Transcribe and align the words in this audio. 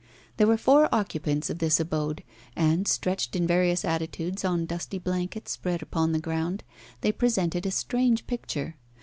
There 0.37 0.47
were 0.47 0.57
four 0.57 0.89
occupants 0.91 1.51
of 1.51 1.59
this 1.59 1.79
abode, 1.79 2.23
and, 2.55 2.87
stretched 2.87 3.35
in 3.35 3.45
various 3.45 3.85
attitudes 3.85 4.43
on 4.43 4.65
dusty 4.65 4.97
blankets 4.97 5.51
spread 5.51 5.83
upon 5.83 6.11
the 6.11 6.17
ground, 6.17 6.63
they 7.01 7.11
presented 7.11 7.67
a 7.67 7.69
strange 7.69 8.25
picture. 8.25 8.77